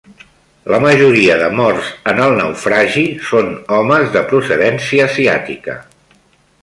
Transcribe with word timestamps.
La 0.75 0.77
majoria 0.83 1.35
de 1.41 1.49
morts 1.59 1.91
en 2.13 2.21
el 2.27 2.33
naufragi 2.39 3.03
són 3.33 3.53
homes 3.77 4.11
de 4.17 4.25
procedència 4.33 5.07
asiàtica. 5.13 5.77